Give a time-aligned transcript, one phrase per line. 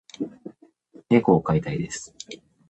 [1.09, 2.15] 猫を飼いたいです。